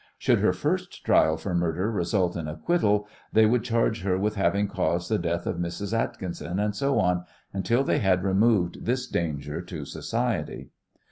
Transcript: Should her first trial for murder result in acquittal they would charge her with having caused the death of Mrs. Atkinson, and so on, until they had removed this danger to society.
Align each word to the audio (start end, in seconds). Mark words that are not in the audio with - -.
Should 0.17 0.39
her 0.39 0.51
first 0.51 1.05
trial 1.05 1.37
for 1.37 1.53
murder 1.53 1.91
result 1.91 2.35
in 2.35 2.47
acquittal 2.47 3.07
they 3.33 3.45
would 3.45 3.63
charge 3.63 4.01
her 4.01 4.17
with 4.17 4.33
having 4.33 4.67
caused 4.67 5.11
the 5.11 5.19
death 5.19 5.45
of 5.45 5.57
Mrs. 5.57 5.95
Atkinson, 5.95 6.57
and 6.57 6.75
so 6.75 6.99
on, 6.99 7.23
until 7.53 7.83
they 7.83 7.99
had 7.99 8.23
removed 8.23 8.85
this 8.87 9.05
danger 9.05 9.61
to 9.61 9.85
society. 9.85 10.71